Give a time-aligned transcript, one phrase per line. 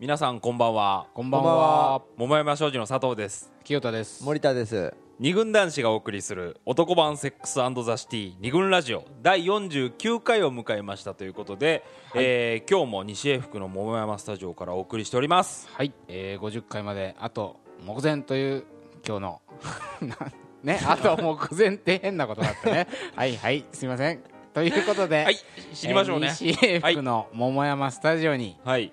[0.00, 1.08] 皆さんこんばんは。
[1.12, 2.02] こんばんは。
[2.16, 3.50] 桃山商事の佐藤です。
[3.64, 4.22] 清田です。
[4.22, 4.94] 森田です。
[5.18, 11.82] 二軍男子がお送りする男版セックスザシティ二軍ラジオ第49回を迎えましたということで、
[12.14, 15.68] えー今日も西英福の桃山スタジオからお送りしております。
[15.72, 18.64] はい、えー、50回まであと目前という
[19.04, 19.40] 今日の
[20.00, 20.16] な
[20.62, 22.86] ねあと目前って変なことだったね。
[23.16, 24.22] はいはいすいません。
[24.54, 25.36] ということで、はい
[25.74, 26.28] 知りましょうね。
[26.28, 28.92] えー西英福の桃山スタジオに、はい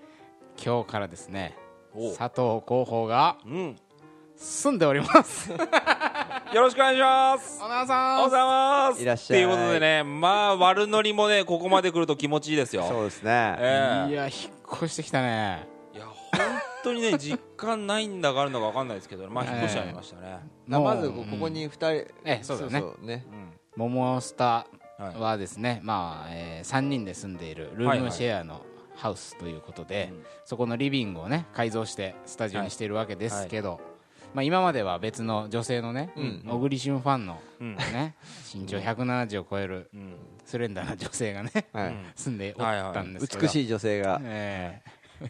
[0.63, 1.57] 今日からですね
[1.93, 2.13] お。
[2.15, 3.75] 佐藤広報がうん。
[4.37, 5.49] 住んでおります。
[6.53, 7.61] よろしくお願いします。
[7.63, 8.41] おなおはようごさんざい
[8.91, 9.01] ます。
[9.01, 9.39] いらっしゃい。
[9.39, 12.83] ということでねまあ悪ノリもねここまで来ると気持ちいいですよ。
[12.83, 13.55] そうですね。
[13.59, 14.11] ええ。
[14.11, 14.33] いや引っ
[14.73, 15.67] 越してきたね。
[15.93, 16.15] いや本
[16.83, 20.39] 当にね 実感ないんだかあるのか分かんないですけどまあ引っ越しちゃいましたね、
[20.71, 21.89] あまずここに二人
[22.25, 23.25] えそうだねね。
[23.75, 24.67] 桃スタ
[24.99, 25.05] うん。
[25.05, 25.15] はい。
[25.15, 28.61] はですね、まあえ3人で住んでいるルームシェアの
[28.95, 30.23] ハウスということで、うん。
[30.45, 33.79] そこのリビングをね改造してスタジオにしているわけですけど、
[34.33, 36.43] まあ、今までは別の女性のねうん。
[36.47, 37.75] 小栗旬ファンの、うん。
[37.75, 38.15] ね、
[38.53, 40.15] 身長170を超えるうん。
[40.45, 41.87] スレンダーな女性がねはい。
[41.87, 42.05] うん。
[42.15, 44.19] 住んでおったんですけど、美しい女性が。
[44.23, 44.81] え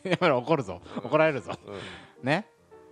[0.03, 0.09] え。
[0.09, 0.81] やめろ怒るぞ。
[1.03, 1.51] 怒られるぞ、
[2.23, 2.47] ね。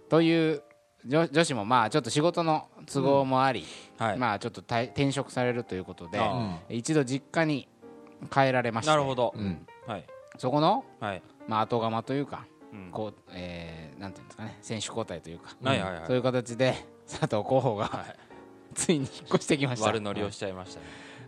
[0.10, 0.62] という
[1.06, 3.66] 女女子もまあちょっと仕事の都合もあり、
[3.98, 7.68] はい、まあちょっと退転職されるということであ一度実家に
[8.32, 8.92] 帰られまして。
[8.92, 9.46] なるほど、うん。
[9.46, 9.73] はい
[10.38, 12.90] そこの、はい、まあ、後釜というかうん。
[12.92, 16.04] こう、えーなんていうんですかね選手交代というか、はいはいはい。
[16.08, 16.74] そういう形で
[17.08, 18.16] 佐藤候補が、はい。
[18.74, 19.88] ついに引っ越してきました。
[19.88, 20.88] 悪乗りをしちゃいましたね。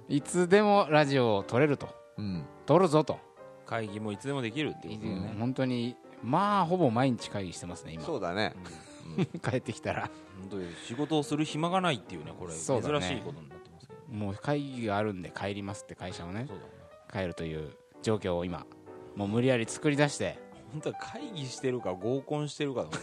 [0.09, 1.89] いつでもラジオを撮れると。
[2.17, 2.45] うん。
[2.65, 3.19] 撮るぞと、
[3.67, 8.03] 会議もいつでもできるっていうことね、本当にまあほぼ毎日会議してますね今。
[8.03, 8.55] そうだね。
[9.43, 10.09] 帰ってきたら。
[10.39, 12.53] 本当に仕事をする暇がないっていうねこれ。
[12.53, 13.01] 珍そうだね。
[13.01, 16.69] しいことになってますけどもう会議があるんで帰りますって会社をねそうだね。
[17.11, 18.65] 帰るという状況を今
[19.15, 20.37] もう無理やり作り出して、
[20.71, 22.97] 本当は会議してるか合コンしてるかと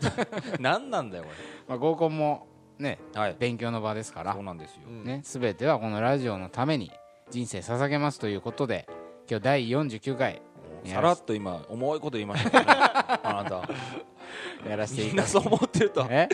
[0.58, 1.30] 何なんだよこ
[1.68, 2.46] まあ、合コンも
[2.78, 3.36] ねれはい。
[3.38, 4.32] 勉強の場ですから。
[4.32, 5.04] そうなんですよ、うん。
[5.04, 6.90] ね、すべてはこのラジオのために
[7.30, 8.88] 人生捧げますということで
[9.28, 10.42] 今日第49回
[10.84, 12.66] さらっと今重いこと言いましたね。
[13.22, 13.68] あなた。
[14.68, 16.06] やらせていみんなそう思ってると。
[16.08, 16.28] え？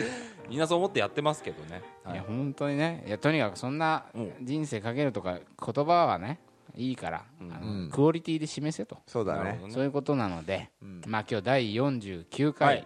[0.47, 2.13] みんなそう思ってやってますけどね、はい。
[2.13, 3.03] いや本当にね。
[3.05, 4.33] いやとにかくそんなうん。
[4.41, 6.39] 人生かけるとか言葉はね
[6.77, 7.51] いいから、うん。
[7.53, 7.89] あのうん。
[7.91, 9.59] クオリティで示せと、そうだね。
[9.69, 11.01] そういうことなので、うん。
[11.07, 12.85] まあ今日第49は回い。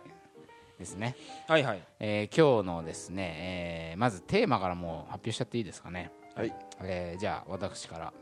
[0.79, 1.15] ですね、
[1.47, 1.83] はいはい。
[1.99, 6.51] えー今日のですね、えーまずテーマからもう発表しちゃっていいですかね、はい。
[6.81, 8.13] えーじゃあ私から。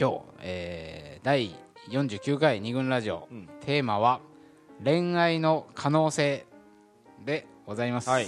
[0.00, 1.54] 今日、えー第
[1.90, 3.48] 49回二軍ラジオ、うん。
[3.60, 4.20] テーマは
[4.82, 6.46] 恋愛の可能性
[7.24, 8.26] でございます、はい。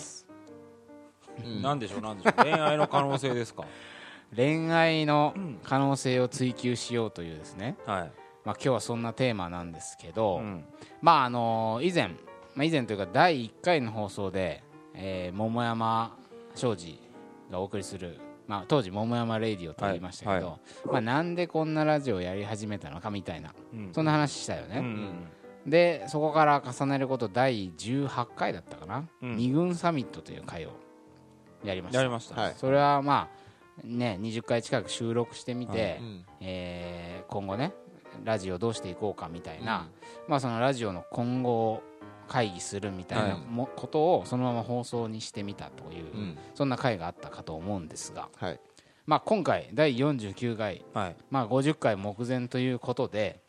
[1.45, 1.63] うん。
[1.63, 2.45] なんでしょうなんでしょう。
[2.45, 3.65] 恋愛の可能性ですか？
[4.35, 8.13] 恋愛の可能性を追求しようというですね、はい、
[8.45, 10.65] まあ、今日はそんなテーマなんですけど、うん。
[11.01, 12.09] まああの以前、
[12.55, 14.63] まあ、以前というか第1回の放送で、
[14.95, 16.17] えー桃山
[16.55, 16.99] 庄司
[17.51, 23.91] がお送りする、まあ、当時桃山レイディオと言いましたけど、はまあ、なんでこんなラジオをやり始めたのかみたいなうん。
[23.93, 25.27] そんな話したよね、うん
[25.67, 29.37] でそこから重ねること第18回だったかな、うん。
[29.37, 30.71] 二軍サミットという回を
[31.63, 31.99] やりました。
[31.99, 32.55] やりました、はい。
[32.57, 33.40] それはまあ
[33.85, 37.73] ね20回近く収録してみて、うんえー今後ね
[38.25, 39.89] ラジオどうしていこうかみたいな、
[40.27, 41.83] まあそのラジオの今後を
[42.31, 43.41] 会議するみたいなはい。
[43.51, 46.39] も、ことをそのまま放送にしてみたという、うん。
[46.55, 48.61] そんな回があったかと思うんですが、はい。
[49.05, 51.17] まあ、今回第49回、はい。
[51.29, 53.41] まあ、50回目前ということで、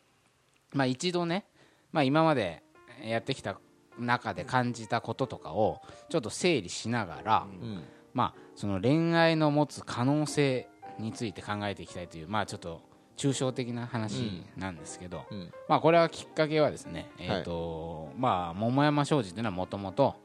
[0.72, 1.46] まあ、一度ね、
[1.92, 2.64] まあ、今まで
[3.04, 3.56] やってきた
[4.00, 7.82] 中で感じたこととかをちょっと整理しながら、うん
[8.14, 10.68] まあ、その恋愛の持つ可能性
[10.98, 12.82] について考えていきたいという、まあ、ちょっと
[13.16, 15.52] 抽象的な話なんですけど、うん。
[15.68, 20.16] まあ、これはきっかけはですね、えーとまあ、桃山商事というのはもともと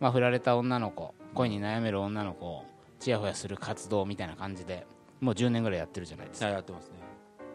[0.00, 2.64] 振られた女の子恋に悩める女の子を
[3.00, 4.86] ちやほやする活動みたいな感じで
[5.20, 6.94] もう10年ぐらいやってるじゃないですか、はいやってますね。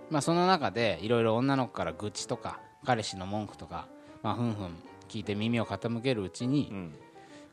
[0.09, 3.87] まあ、その中でいろいろ女の子から愚痴とか彼氏の文句とか、
[4.21, 4.75] まあ、ふんふん
[5.07, 6.93] 聞いて耳を傾けるうちに、うん。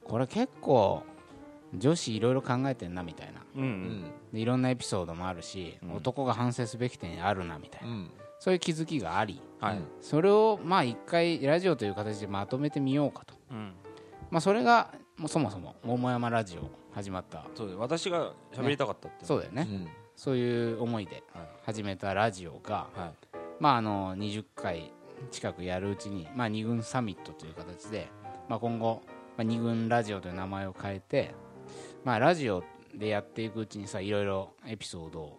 [0.05, 1.05] これ結構
[1.75, 3.43] 女子いろいろ考えてんなみたいな。
[3.57, 3.67] うんう
[4.35, 4.39] うん。
[4.39, 5.95] いろんなエピソードもあるし、うん。
[5.95, 8.11] 男が反省すべき点あるなみたいな、うん。
[8.39, 13.73] そういう気づきがありはい、うんそれをまあ一回ラジオという形でまとめてみようかと、うん。
[14.31, 17.45] まあ、それがもうそもそも桃山ラジオ始まった。
[17.55, 17.77] そうです。
[17.77, 19.27] 私が喋りたかったっていう。
[19.27, 19.89] そうだよね、うん。
[20.17, 23.39] そういう思いではい始めたラジオが、はい。
[23.61, 24.93] まあ、あの20回
[25.31, 28.09] 近くやるうちに、まあ、2軍サミットという形で、
[28.49, 29.03] まあ、今後、
[29.37, 31.35] まあ、2軍ラジオという名前を変えて、
[32.05, 32.65] まあ、ラジオ
[32.95, 35.39] でやっていくうちにさいろいろエピソードを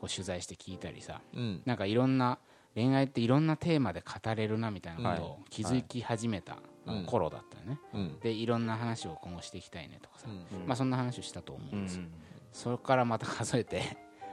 [0.00, 1.62] こう取材して聞いたりさうん。
[1.64, 2.38] なんかいろんな
[2.74, 7.04] 恋愛っていろんなテーマで語れるなみたいなことを気づき始めたはい。
[7.04, 8.20] 頃だったよね、うん。
[8.20, 10.30] でいろんな話を今後していきたいねとかさ、う
[10.64, 10.66] ん。
[10.66, 12.04] まあそんな話をしたと思ううんんですよ、
[12.52, 13.82] それからまた数えて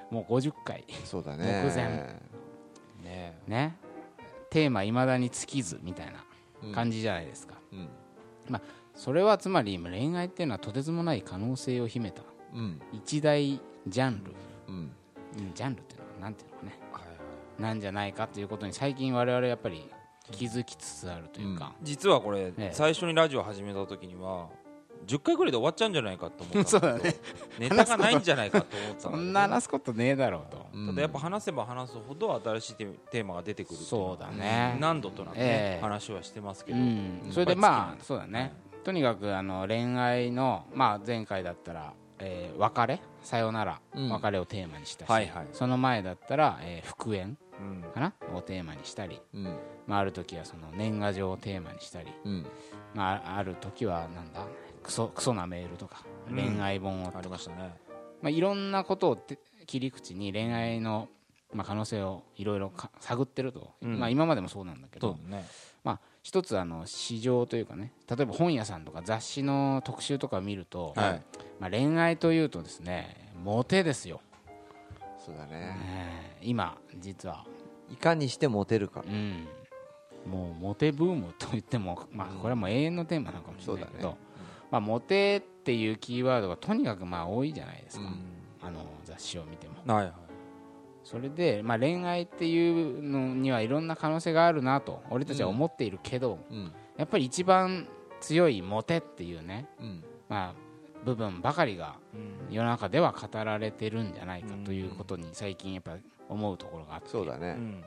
[0.10, 0.86] もう50回。
[1.04, 1.64] そうだね。
[1.66, 2.22] 目前。
[3.04, 3.42] ね。
[3.48, 3.78] ね。
[4.50, 7.90] テーマいまだに尽きずみたいな感じじゃないですか、うん
[8.96, 12.24] それはつまり恋愛っていうのはとてつもない可能性を秘めた。
[12.54, 12.82] うん。
[12.94, 14.32] 一大ジャンル。
[14.68, 14.76] うん。
[14.76, 16.80] うんジャンルっていうのはなんていうのかね。
[16.92, 17.14] はいは
[17.60, 17.62] い。
[17.62, 19.90] なんじゃないかということに最近我々やっぱり
[20.32, 24.48] 気づきつつあるというか、実はこれ、え最初にラジオ始めた時には
[25.06, 27.16] 10回ぐらいで終わっちゃうんじゃないかと思ったそうだね。
[27.60, 30.88] ネタがないんじゃないかと思ってたそんな話すことねえだろうと、うん。
[30.88, 34.78] ただやっぱ話せば話すほど新しいテテーマが出てくるそうだね。
[34.80, 35.82] 何度となくね、ええ。
[35.82, 38.54] 話はしてますけど、うん、それでまあそうだね
[38.86, 43.02] とにかくあの恋愛の、まあ、前回だったら、えー別れ？
[43.24, 44.10] さよなら、うん。
[44.10, 45.48] 別れをテーマにしたし、はいはい。
[45.54, 47.36] その前だったら、えー復縁？
[47.60, 47.82] うん。
[47.92, 48.14] かな？
[48.36, 49.58] をテーマにしたり、うん。
[49.88, 52.46] まあ、ある時はその年賀状をテーマにしたり、うん。
[52.94, 54.46] まあ、ある時はなんだ？
[54.84, 56.36] クソクソなメールとか、うん。
[56.36, 57.18] 恋愛本をとか。
[57.18, 57.74] ありましたね。
[58.22, 61.10] まあ、いろんなことをて切り口に恋愛の、
[61.54, 64.00] まあ、可能性をいろいろか探ってると、うん。
[64.00, 65.14] まあ、今までもそうなんだけど。
[65.14, 65.42] ねまあ、
[66.26, 71.22] 一つあの市場というかね例えば本屋さんとか雑誌の特集とかを見ると、はい。
[71.60, 74.22] まあ、恋愛というとですねモテですよ、
[75.24, 75.78] そうだね。
[76.42, 77.46] えー今実は、
[77.92, 79.04] いかにしてモテるか。
[79.08, 79.48] うん、
[80.26, 84.18] もうモテブームと言っても、まあ、これはもう永遠のテーマなのかもしれないけど、そうだね。
[84.72, 88.68] まあ、モテっていうキーワードがとにかくまあ多いじゃないですか、うん。
[88.68, 89.76] あの雑誌を見ても。
[89.94, 90.25] はいはい
[91.06, 96.74] それで、まあ、恋愛っていうのにはいろんな可能性があるなと俺たちは思っているけど、うん。
[96.98, 97.88] やっぱり一番
[98.20, 100.04] 強いモテっていうね、うん。
[100.28, 102.54] まあ、部分ばかりがうん。
[102.54, 105.96] 世の中では語られてるんじゃないかということに最近やっぱ
[106.28, 107.10] 思うところがあって。
[107.10, 107.50] そうだね。
[107.50, 107.86] うん。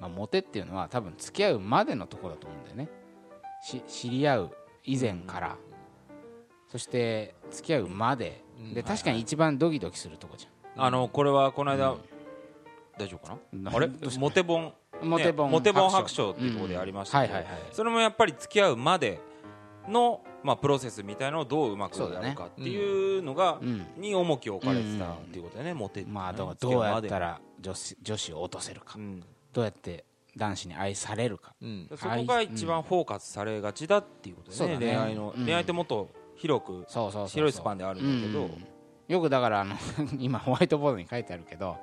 [0.00, 2.88] まあ、モテっていうのは多分付き合うまでのところだと思うんだよね。
[3.62, 4.50] し知り合う
[4.84, 5.56] 以前から、
[6.68, 8.74] そして付き合うまで、うん。
[8.74, 12.13] で確かに一番ドキドキするとこじあのこれはこの間、うん
[12.98, 13.88] 大丈夫かゃなんあれ？
[14.18, 16.30] モテ本モテ本ねモテ本白書。
[16.30, 17.36] っていうところでありましたけど、うん。
[17.36, 17.62] はいはいはい。
[17.72, 19.20] それもやっぱり付き合うまで
[19.88, 23.86] の、まあ、プロセスみたいのをどううまくやるかっていうのが、うん。
[23.96, 29.22] に重きを置かれてたっていうことだよね、モテってねまあどうやったら女子女子を落とせるか、うん。
[29.52, 30.04] どうやって
[30.36, 31.54] 男子に愛されるか。
[31.60, 31.88] うん。
[31.96, 35.44] そこが一番フォーカスされがちだっていうことね,、恋愛の、うん。
[35.44, 38.66] 恋愛ってもっと広くそうそう広いスパンであるんだけど、うん。
[39.08, 39.76] よくだからあの
[40.18, 41.76] 今ホワイトボードに書いてあるけど、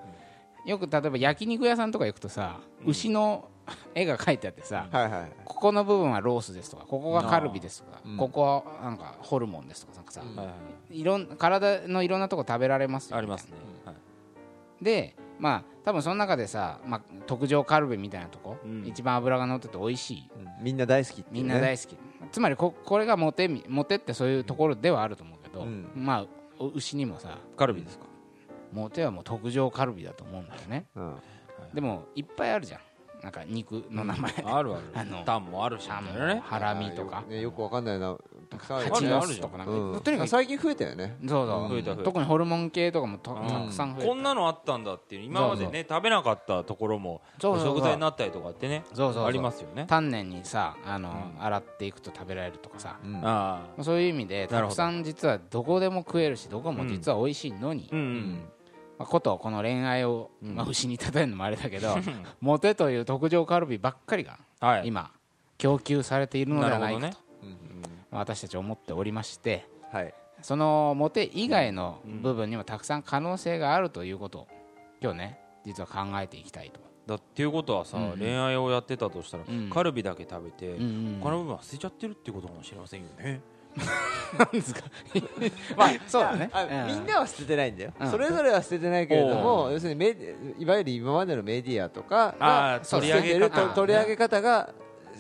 [0.66, 3.50] よく例えば焼肉屋さんとか行くとさ、牛の
[3.96, 8.18] 絵が描いてあってさ、はいはいここの部分はロースですとかここがカルビですとか、うん。
[8.18, 10.48] ここはなんかホルモンですとかなんかさ、うんは
[10.90, 14.84] いろん体のいろんなとこ食べられますよありますね、はい。
[14.84, 18.86] でまあ多分その中でさ、まあ、特上カルビみたいなとこ、うん。
[18.88, 20.30] 一番脂が乗ってて美味しい。
[20.36, 20.64] うん。
[20.64, 21.98] みんな大好きっていみうんねな大好き、
[22.32, 25.92] つまりここれがモテみモテってそういうところではあると思うけど、うん。
[25.96, 26.26] まあ
[26.60, 28.06] お牛にもさカルビですか、
[28.72, 30.86] モテはもう特上カルビだと思うんだよね。
[30.96, 31.16] うん。
[31.74, 32.82] でもいっぱいあるじゃん。
[33.22, 34.82] なんか肉の名前、あるある。
[34.96, 36.42] あのタンもあるしね。
[36.44, 37.24] ハラミとか。
[37.28, 38.18] ねよくわかんないな。
[38.50, 40.02] たくさんあるよ蜂ねの巣とかなんか、うん。
[40.02, 41.18] とにかく最近増えたよね。
[41.28, 42.04] そうそう、増えた増えた。
[42.04, 43.48] 特にホルモン系とかもとうん。
[43.48, 45.24] たくさん増えてこんなのあったんだっていう。
[45.26, 47.66] 今までね食べなかったところもそうそう。
[47.66, 49.26] そう食材になったりとかってねそうそうそう。
[49.26, 49.86] ありますよね。
[49.88, 51.44] 丹念にさあの、うん。
[51.44, 53.16] 洗っていくと食べられるとかさ、うん。
[53.18, 53.84] ああ。
[53.84, 58.52] そういう意味でたくさん実はどこでも食えるしどこも実は美味しいのに、うんうん
[59.02, 60.56] まあ、ことこの恋愛を、うん。
[60.56, 61.98] まあ、牛に例えるのもあれだけど
[62.40, 64.88] モテという特上カルビばっかりがはい。
[64.88, 65.12] 今
[65.58, 67.18] 供給されているのではないかと、
[68.12, 70.14] 私たち思っておりましてはい。
[70.42, 74.48] そのモテ以外の部分にもたくさん可能性があるということを
[75.02, 78.12] 今日ね実は考えていきたいと、だっていうことはさ、うん。
[78.14, 79.70] うん恋愛をやってたとしたら、うん。
[79.70, 81.20] カルビだけ食べて、うんうん。
[81.22, 83.42] 他の部分は捨てちゃってるってことかもしれませんよね
[84.38, 84.82] なんですか？
[85.78, 86.50] まあそうだね。
[86.88, 88.12] みんなは捨ててないんだよ、うん。
[88.12, 94.70] それぞれは捨ててないけれども要するにメデいわゆる今までのメディアとかが取り上げ捨ててる取り上げ方が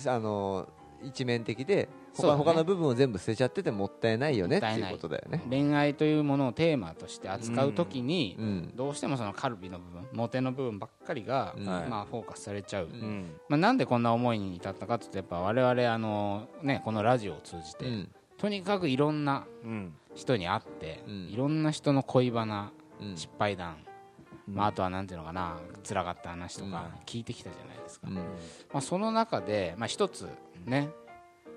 [0.05, 0.67] あの
[1.03, 5.41] 一面的で他,、他の部分を全部捨てちゃっててもったいないよねっていうことだよね。
[5.49, 8.71] 恋愛というものをテーマとして扱うときに、うん。
[8.75, 11.65] どうしてもそのカルビの部分モテの部分ばっかりが、うん。
[11.65, 13.31] まあ、フォーカスされちゃう、うん。
[13.47, 18.09] まあ、なんでこんな思いに至ったかというとやっぱ我々あの、ね、このラジオを通じて、うん
[18.41, 19.93] とにかくいろんなうん。
[20.15, 21.29] 人に会って、うん。
[21.29, 23.15] いろんな人の恋バナうん。
[23.15, 23.77] 失敗談、
[24.47, 25.57] まあ、あとはなんていうのかな
[25.87, 27.05] 辛かった話とかうん。
[27.05, 28.15] 聞いてきたじゃないですか、うん。
[28.15, 28.21] ま
[28.73, 30.27] あ、その中で、まあ、一つ
[30.65, 30.89] ね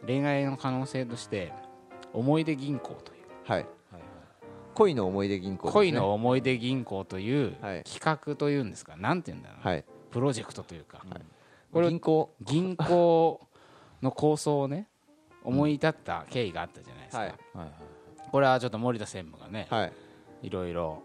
[0.06, 1.52] 恋愛の可能性として
[2.12, 3.66] 思い出銀行というはい。
[3.90, 4.02] はい
[4.74, 5.80] 恋の思い出銀行ですね。
[5.80, 7.84] 恋の思い出銀行というはい。
[7.84, 9.84] 企画というんですか、なんていうんだろうな、はい。
[10.10, 11.22] プロジェクトというか、はい。
[11.72, 12.34] これ銀行？
[12.40, 13.40] 銀行
[14.02, 14.88] の構想をね
[15.44, 17.28] 思い立った経緯があったじゃないですか、はい。
[17.28, 17.70] はいはい
[18.32, 19.92] これはちょっと森田専務がね、はい。
[20.42, 21.02] い、ろいろ。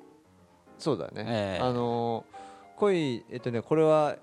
[0.79, 1.63] そうだね、ええ。
[1.63, 2.39] あのー
[2.77, 4.15] 恋えっとねこれは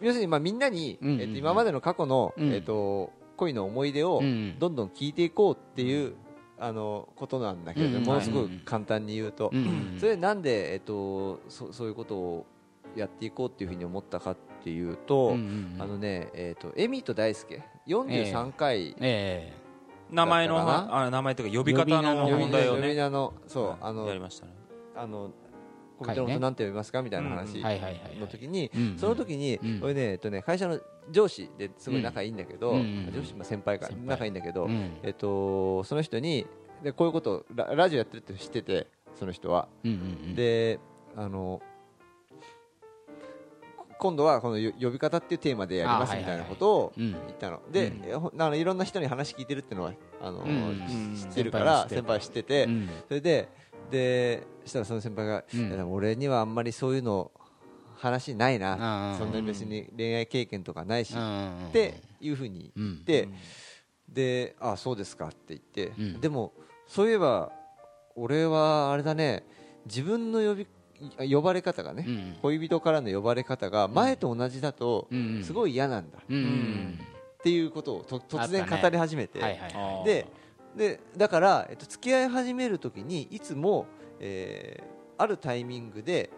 [0.00, 1.20] 要するにまあみんなに、うんうんうん。
[1.22, 2.52] えっと、今までの過去の、うん。
[2.52, 4.58] えっと恋の思い出をうんうん。
[4.58, 6.12] どんどん聞いていこうっていう、
[6.58, 9.96] あのことなんだけれど、うんものすごく簡単に言うと、うんうん。
[9.98, 12.46] それでなんでえっとそそういうことを
[12.96, 15.82] やっていこうっていうふうに思ったかっていうと、うんうんうん。
[15.82, 19.52] あのねえっとエミと大輔43回、え
[20.10, 24.52] 名前のあ名前というか呼び方の呼び名の問題をね呼び名のそう、はいあのやりましたね。
[24.94, 25.30] あの
[25.98, 27.02] コ回ねミのことなんて呼びますか？
[27.02, 27.62] みたいな話。
[28.20, 30.78] の時に、うんその時に、うん俺ね、えっとね、会社の
[31.10, 33.10] 上司ですごい仲いいんだけど、うん。
[33.14, 34.06] 上司、まあ、先輩か先輩。
[34.06, 34.98] 仲いいんだけど、うん。
[35.02, 36.46] えっと、その人に
[36.82, 40.34] でこういうことをララジオやってるって知っててその人は、うんうんうん。
[40.34, 40.78] で
[41.16, 41.60] あの
[44.02, 48.42] 今度はこのよ呼び方っていうテーマでやりますみたいなことをうん言ったの、で、うん。
[48.42, 51.16] あのいろんな人に話聞いてるっていうのはあの、うん。
[51.16, 52.90] 知ってるから先先輩知ってて、うん。
[53.06, 53.48] それで
[53.92, 55.44] でしたらその先輩が、
[55.86, 57.30] 俺にはあんまりそういうの
[57.96, 63.34] 話ないな、そんなに別に恋愛経験とかないし、っていうふうに言って、うん。
[64.12, 66.20] であそうですかって言って、うん。
[66.20, 66.54] でも
[66.88, 67.52] そういえば
[68.16, 69.44] 俺はあれだね。
[69.86, 70.66] 自分の呼び
[71.18, 72.36] 呼ばれ方がね、うん。
[72.42, 75.08] 恋人からの呼ばれ方が前と同じだと
[75.42, 76.18] すごい嫌なんだ。
[76.28, 76.36] うん。
[76.36, 76.98] うん
[77.40, 80.04] っていうことをと突然語り始めて、はいはいはい。
[80.04, 80.26] で
[80.76, 83.86] でだから、えっと、付き合い始めるときにいつも、
[84.20, 84.92] えー
[85.22, 86.30] あるタイミングで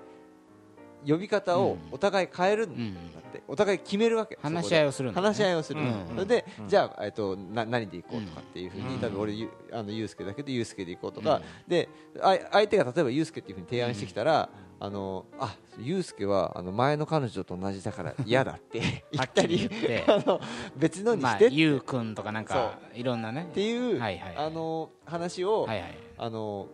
[1.06, 3.24] 呼び方をお互い変えるんだうん。
[3.28, 4.38] って、お互い決めるわけ。
[4.40, 5.14] 話し合いををするね。
[5.14, 6.06] 話し合いをする、うん。
[6.08, 6.68] それで、うん。
[6.68, 9.00] じゃあ、えっと、な何でいこうとかっていうふうに、うん。
[9.00, 11.42] 多分俺ゆあのユースケだけどユースケでいこうとか、うん。
[11.68, 11.88] で
[12.20, 14.48] あ相手が例えばユースケっていうふうに提案してきたら、
[14.80, 18.80] あのあユースケはあの前の彼女と同じだから 嫌だって
[19.12, 19.68] 言はったり
[20.06, 20.40] あの
[20.76, 21.54] 別のにまあしてって。
[21.54, 23.48] ゆうくんとかなんかいろんなね。
[23.50, 24.46] っていう、はいはいはい。
[24.46, 26.68] あの話を、はいはいあの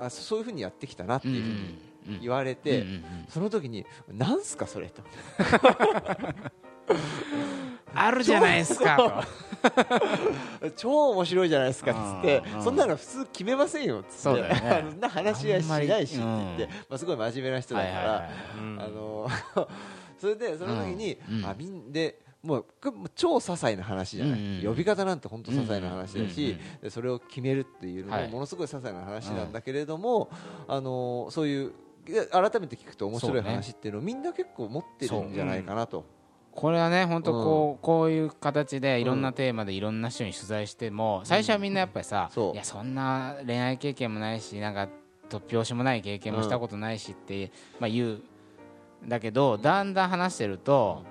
[0.00, 2.84] あそそういうふうにやってきたなってうんいうふうにうん言われて、
[3.28, 4.88] その時になんすかそれ？
[4.88, 5.02] と。
[7.94, 10.72] あるじゃないですかと。
[10.76, 12.42] 超面白いじゃないですかっつって。
[12.62, 14.42] そんなの普通決めませんよっつって。
[14.42, 14.84] ね。
[14.90, 18.30] そんな話し合いしないしって言って、まあ、すごい真面目な人だから、
[18.78, 19.28] あの
[20.18, 22.66] それでその時に、あみんでもう
[23.14, 26.56] 超些細な話じゃない、呼び方なんて本当些細な話だし、
[26.88, 28.24] それを決めるっていうのはい。
[28.24, 30.30] もものすごい些細な話なんだけれども、
[30.66, 31.72] あのそういう
[32.04, 36.04] 改めて聞くと面白い話っていうのをみんな結構持ってるんじゃないかなと。
[36.52, 42.52] これはね本当こうこういう形でいろんなテーマでいろんな人に取材しても最初はみんなやっぱりさそう。
[42.52, 44.88] いやそんな恋愛経験もないしなんか
[45.30, 48.08] 突拍子もない経験もしたことないしってまあ言う
[49.06, 51.04] んだけどだんだん話してると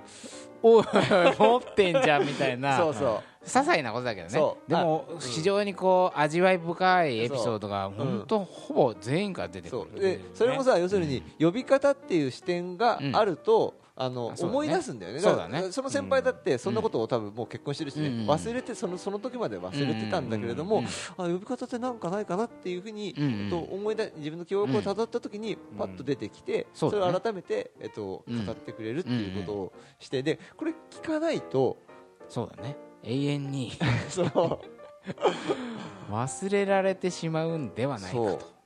[0.61, 2.77] おいおい持ってんじゃんみたいな。
[2.79, 4.55] そうそう些細なことだけどね。
[4.67, 9.99] でも非常にこう味わい深いエピソードが本当ほぼ全員から出てくる。
[9.99, 15.19] でそれもさ要するに呼び方っていう視点があると、あの思い出すんだよね。
[15.19, 15.71] そうだね。
[15.71, 18.13] その先輩だってそんなことを多分もう結婚してるしね、うん。
[18.27, 20.85] 忘れてそのその時まで忘れてたんだけれども、うん。
[20.85, 23.13] あ呼び方ってなんかないかなっていうふうに、
[23.49, 28.45] と、思い出自分の記憶をたどった時にパッと出てきて、それを改めて、えっと、うん。
[28.45, 31.77] 語ってくれるっていうことをしてでこれ聞かないと
[32.27, 33.71] そうだね永遠に。
[34.09, 34.61] その
[36.09, 38.61] 忘れられてしまうんではないかと。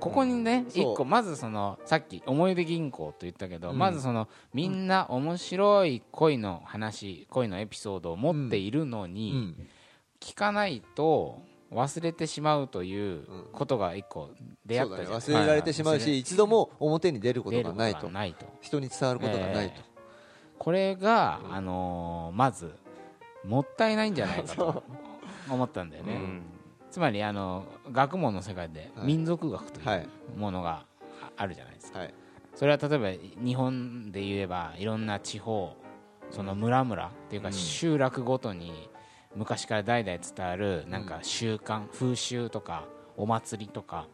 [0.00, 3.78] ここにね一個まずそのさっき思い出銀行と言ったけど、うん。
[3.78, 9.68] まずそのみんな面白い恋の話恋のエピソードを持っているのに、うん。
[10.20, 11.40] 聞かないと
[11.72, 14.30] 忘れてしまうということが一個
[14.64, 15.18] 出会ったじゃん。
[15.18, 18.10] 忘れられてしまうし、一度も表に出ることがないと。
[18.60, 19.84] 人に伝わることがないと、え。
[20.58, 22.74] これが、あのーまず
[23.44, 24.82] もったいないんじゃないかと
[25.50, 26.42] 思ったんだよね、うん。
[26.90, 29.06] つまりあの学問の世界ではい。
[29.06, 30.08] 民族学といはい。
[30.36, 30.84] うものが
[31.36, 32.14] あるじゃないですか、はい。
[32.54, 35.76] それは例えば日本で言えばいろんな地方
[36.30, 37.54] その村々っていうかうん。
[37.54, 38.90] 集落ごとに
[39.34, 42.84] 昔から代々伝わるなんか習慣風習とか
[43.16, 44.08] お祭りとか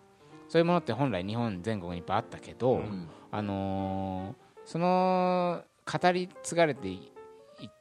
[0.49, 3.09] そういうものって本来日本全国にいっぱいあったけど、うん。
[3.33, 7.13] あのーその語り継がれてい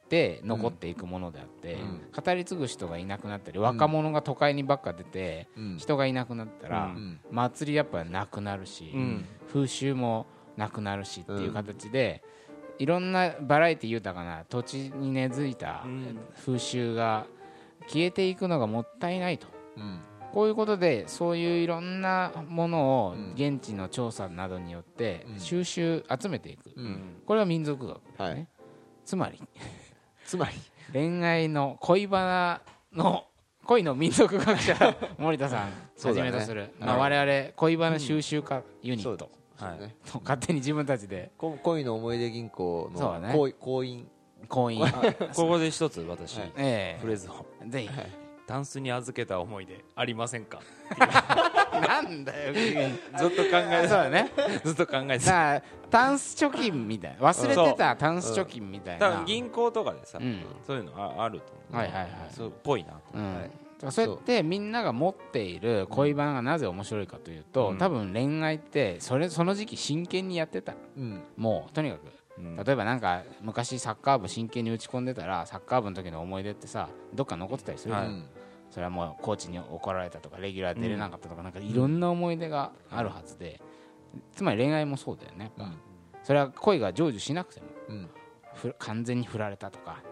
[0.04, 2.00] って残っていくものであって、うん。
[2.14, 5.78] 語り継ぐ人がいなくなったり若者が都会にばっか出て、うん。
[5.78, 7.20] 人がいなくなったら、うん。
[7.30, 9.24] 祭りやっぱなくなるし、うん。
[9.52, 12.22] 風習もなくなるしっていう形で、
[12.78, 16.18] いろんなバラエティ豊かな土地に根付いたうん。
[16.44, 17.26] 風習が
[17.86, 19.46] 消えていくのがもったいないと。
[19.76, 20.00] うん。
[20.32, 23.32] こういうことでそういういろんなものをうん。
[23.34, 25.40] 現地の調査などによってうん。
[25.40, 26.74] 収集集めていく、
[27.24, 28.48] これは民族学ですね、はい。
[29.04, 29.40] つまり
[30.26, 30.52] つまり。
[30.92, 32.60] 恋愛の恋バ
[32.92, 33.24] ナの
[33.64, 35.72] 恋の民族学者 森田さん
[36.06, 36.70] はじめとする、はい。
[36.80, 39.80] まあ、我々恋バナ収集家ユニそうットはい。
[39.80, 41.32] ねと勝手に自分たちで。
[41.38, 44.08] こ恋の思い出銀行の行行員。
[44.48, 46.52] 婚姻 ここで一つ私はい。
[46.56, 47.46] えフレーズを。
[47.64, 47.88] えぜひ
[48.46, 50.60] タンスに預けた思い出ありませんか？
[51.72, 52.54] なんだよ
[53.18, 54.30] ずっと考えてそうだね。
[54.64, 55.30] ずっと考えてた。
[55.30, 57.26] だからタンス貯金みたいな。
[57.26, 59.10] 忘れてたタンス貯金みたいな。
[59.10, 60.42] 多分銀行とかでさうん。
[60.66, 61.76] そういうのああると思う。
[61.76, 63.20] はいはいはいそうっぽいなとう。
[63.20, 63.34] ん。
[63.34, 63.42] はい。
[63.44, 63.52] だか
[63.86, 67.78] らそうやってみんなが持っている恋バナがなぜ面白いかというと、うん。
[67.78, 70.74] 多分恋愛ってそれその時期真剣にやってた。
[70.96, 71.22] うん。
[71.36, 72.04] もうとにかく。
[72.04, 78.24] うん例えばなんか昔サッカー部真剣に打ち込んでたらサッカー部の時の思い出ってさどっか残ってたりするじゃん、はい。
[78.70, 83.60] それはもうコーチに怒られたとかレギュラー出れなかったとか、なんかいろんな思い出があるはずで、
[84.34, 85.72] つまり恋愛もそうだよねやっぱ、
[86.24, 88.10] それは恋が成就しなくてもうん。
[88.54, 90.02] ふ完全に振られたとか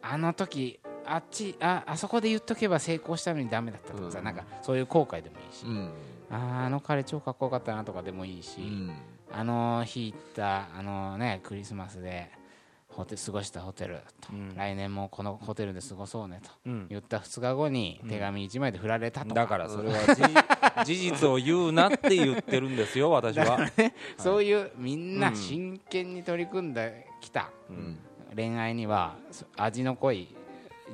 [0.00, 4.24] あの時あっちああそこで言っとけば成功したのにダメだったとかさ、うん。
[4.24, 5.90] なんかそういう後悔でもいいし、うん。
[6.30, 8.92] あーあの彼超かっこよかったなとかでもいいし、うん
[9.32, 12.30] あの日行ったあのねクリスマスで
[12.92, 14.54] ホテ過ごしたホテルと、うん。
[14.54, 16.86] 来年もこのホテルで過ごそうねとうん。
[16.88, 19.98] 言った2日後に手紙1枚で振られたとか、だからそれは
[20.84, 23.58] 事事実を言うなって言ってるんですよ 私は。
[24.18, 27.98] そういうみんなうん真剣に取り組んできたうん。
[28.36, 30.28] 恋愛にはそ味の濃い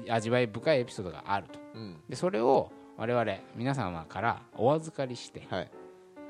[0.08, 1.58] 味わい深いエピソードがあると。
[1.74, 2.00] うん。
[2.08, 5.70] でそれを我々皆様からお預かりしてはい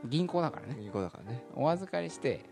[0.05, 0.76] 銀行だからね。
[0.81, 1.45] 銀行だからね。
[1.55, 2.45] お預かりして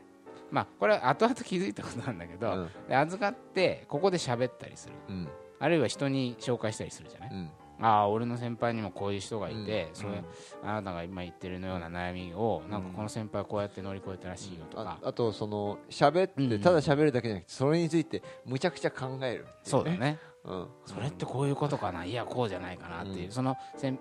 [0.51, 2.71] まあこれは後々気づいたことなんだけど、うん。
[2.89, 4.95] で預かってここで喋ったりする。
[5.09, 5.29] うん。
[5.59, 7.51] あるいは人に紹介したりするじゃない、うん。
[7.81, 9.95] ああ俺の先輩にもこういう人がいて、うん。
[9.95, 10.23] それ
[10.63, 20.67] あなたが今言ってるような悩みをなんかこの先輩はこうやって乗り越えたらしいよとか、ああとその喋ってただ喋るだけじゃなくてそれについてむちゃくちゃ考えるっていそうだねうん。
[20.87, 22.05] それってこういうことかな？
[22.05, 23.33] いやこうじゃないかなっていう、うん。
[23.33, 23.57] その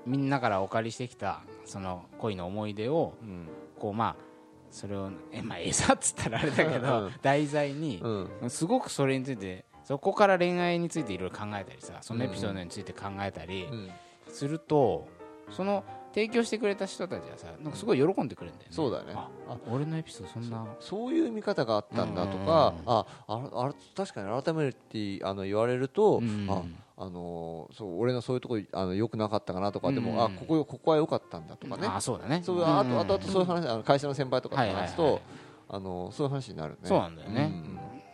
[0.06, 3.48] みんなからお借りしてきたその恋の思い出をうん。
[3.80, 4.24] こうまあ
[4.72, 7.12] それをえまあ餌っつったらあれだけど、うん。
[7.22, 8.50] 題材にう、ん。
[8.50, 13.90] すごくそれについてそこから恋愛についていろいろ考えたりさそのエピソードについて考えたりうん。
[14.28, 15.08] すると、
[15.52, 15.84] その
[16.16, 18.76] 提供してくれた人たちはさなんかすごい喜んでくれるんだよね。
[18.76, 19.12] そうだね。
[19.14, 20.66] ああ俺のエピソードそんな。
[20.80, 22.46] そういう見方があったんだとうん。
[22.46, 26.48] かあああ確かに改めてあの言われるとうん。
[26.50, 26.62] あ
[26.98, 30.04] あのーそう俺のそういうとこあの良くなかったかなとかでうん。
[30.06, 31.86] もあここここは良かったんだとかね。
[31.86, 32.42] あそうだね。
[32.44, 32.88] そうあん。
[32.88, 35.22] とあとあとそういう話あの会社の先輩とかと話すと
[35.68, 36.80] あのそういう話になるね。
[36.84, 37.52] そうなんだよね。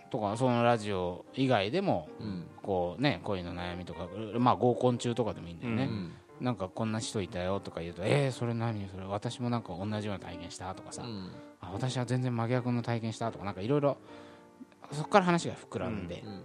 [0.10, 2.10] とかそのラジオ以外でも
[2.62, 4.08] こうね恋の悩みとか
[4.40, 6.12] まあ合コン中とかでもいいんだよね、うん
[6.42, 8.90] なんかこんな人いたよとか言うとえー、それ何？
[8.90, 11.32] それ私もなんか同じような体験したとかさ、うん。
[11.62, 13.98] あ私は全然真逆の体験したとかなんかいろいろ
[14.92, 16.42] そこから話が膨らんで、うん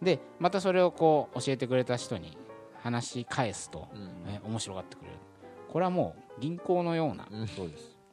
[0.00, 2.38] でまたそれをこう教えてくれた人に
[2.82, 4.08] 話し返すと、うん。
[4.28, 5.16] え面白がってくれる。
[5.68, 7.28] これはもう銀行のような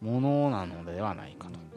[0.02, 1.60] ものなのではないかと、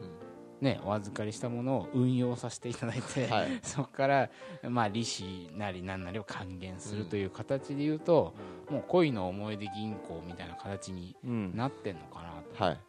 [0.61, 3.59] ね、お預かりしたものを運用させていただいて、んはい。
[3.63, 4.29] そこから、
[4.69, 8.35] まあ、利子なりなんなりを還元するという形で言うと、
[8.69, 12.73] もう恋の思い出銀行みたいな形にうんなってんのかなと、はい。
[12.73, 12.79] だか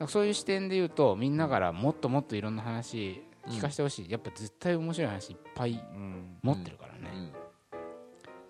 [0.00, 6.38] らそういう視点で言うとみんなからもっともっといろんな話聞かせてほしい、やっぱ絶対面白い話いっぱいうん。
[6.42, 7.16] 持ってるからね、う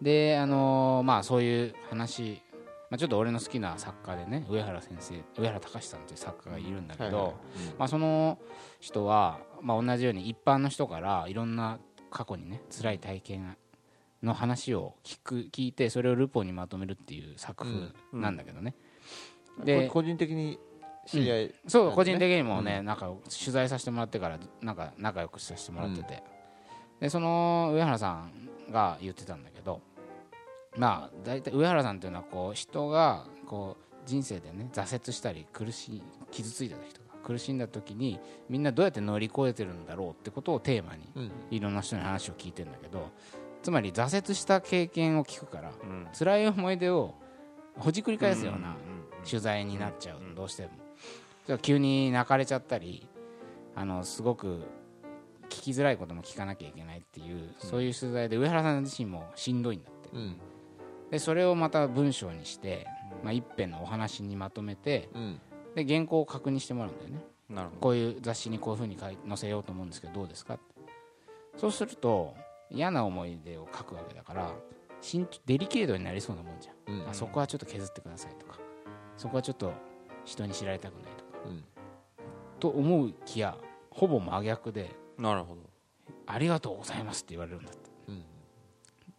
[0.00, 0.04] ん。
[0.04, 2.42] であのーまあそういう話、
[2.90, 7.35] まあ、ちょっと俺の好きな作家でね上原先生上原隆さんという作家がいるんだけど、
[7.79, 8.38] まあ、その
[8.81, 11.79] 人は、まあ、同じように一般の人からいろんな
[12.11, 13.57] 過去にね辛い体験
[14.22, 18.74] の話を聞く聞いてそれをルポにまとめるっていう作風なんだけどね、
[19.64, 20.59] でこ個人的に
[21.07, 21.94] 知り合いそう、ね。
[21.94, 26.22] 個人的にもね、なんか取材させてもらってからなんか仲良くさせてもらってて、
[27.01, 28.33] でその上原さん
[28.72, 29.81] が言ってたんだけど
[30.76, 41.33] まあ大体上原さんっていうのはこう人がこう人生でね挫折したり苦しい傷ついた時とか苦しんだ時にみんなどうやって乗り越えてるんだろうってことをテーマにうん。
[41.50, 43.11] いろんな人に話を聞いてるんだけど
[43.62, 46.07] つまり挫折した経験を聞くからうん。
[46.16, 47.14] 辛い思い出を
[47.76, 48.76] ほじくり返すようなうん
[49.28, 50.70] 取材になっちゃう、どうしても。
[51.46, 53.07] じゃあ急に泣かれちゃったり
[53.74, 54.62] あのすごく
[55.48, 60.09] 聞きづらいことも聞かなきゃいけないっていう、そういう取材で上原さん自身もしんどいんだって。
[60.12, 60.37] うん
[61.11, 62.87] でそれをまた文章にして、
[63.23, 65.40] まあ、一編のお話にまとめてうん。
[65.75, 67.21] で原稿を確認してもらうんだよね。
[67.49, 67.81] なるほど。
[67.81, 70.59] こういう雑誌にこういうふうに載せようと思うんですけどどうですか？
[71.57, 72.35] そうすると
[72.71, 74.53] 嫌な思い出を書くわけだから
[75.47, 77.09] デリケートになりそうなもんじゃん、うん。
[77.09, 78.59] あそこはちょっと削ってくださいとか。
[79.16, 79.73] そこはちょっと
[80.25, 81.31] 人に知られたくないとか。
[81.47, 81.64] うん。
[82.59, 83.57] と思うきや
[83.90, 85.61] ほぼ真逆でなるほど
[86.27, 87.90] 「ありがとうございます」って言われるんだって。
[88.09, 88.25] うん。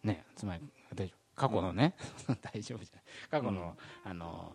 [0.04, 0.62] ねつまり
[0.94, 1.94] 大丈夫過去のね、
[2.52, 3.04] 大丈夫じゃない。
[3.30, 3.74] 過去の,、
[4.04, 4.52] あの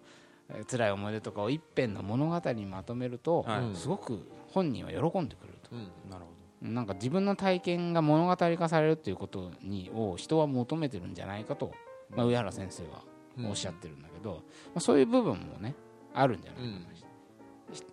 [0.50, 3.76] えー辛い思い出とかを一編の物語にまとめると、はい。
[3.76, 5.76] すごく本人は喜んでくれると。
[5.76, 6.10] うん。
[6.10, 11.72] なるほなんか自分の体験が物語化されるっていうことにを人は求めてるんじゃないかと、
[12.10, 13.04] まあ、上原先生は
[13.48, 14.40] おっしゃってるんだけど、ま
[14.76, 15.76] あ、そういう部分もね
[16.14, 16.80] あるんじゃないかな、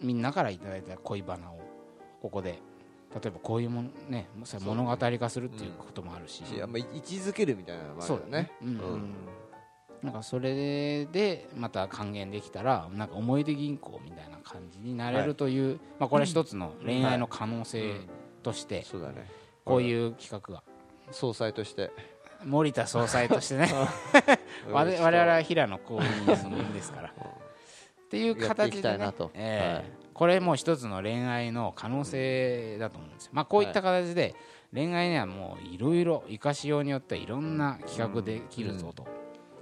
[0.01, 1.59] みんなからいただいた恋バナを
[2.23, 2.61] ここで
[3.15, 4.29] 例えばこういうものね
[4.61, 8.51] 物語化するっていうこともあるし、しあんま位置づけるみたいなのもあるよね。
[8.63, 9.13] うんど、うん。
[10.03, 17.95] なんかそれでまた還元できたらなんか思い出銀行みたいな感じになれるという、まあ、これは一つの恋愛の可能性
[18.43, 19.29] としてそうだね。
[19.65, 20.63] こういう企画が。
[21.13, 21.91] 総裁として。
[22.45, 23.69] 森田総裁としてね。
[24.73, 27.11] 我々は平野公認ですから。
[27.11, 29.31] っていうやっていき形で、ねたいなと。
[29.35, 29.75] ええ。
[29.75, 34.35] はいこれも一つの恋愛の可能性だと思うんですよ、まあ、こういった形で
[34.73, 39.07] 恋愛にはもういろいろ生かしようによってはいろんな企画できるぞと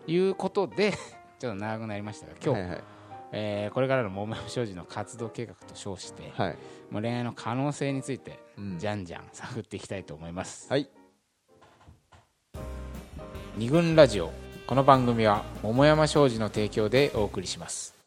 [0.07, 0.93] いうことで
[1.39, 2.85] ちょっと長くなりましたが今日、はいはい。
[3.33, 6.57] えーこれからの桃山商事の活動計画と称して、はい。
[6.91, 8.79] もう恋愛の可能性についてうん。
[8.79, 10.91] じゃんじゃん探っていきたいと思います、はい。
[13.57, 14.33] 二軍ラジオ。
[14.71, 18.00] この番組は桃山商事の提供でお送りします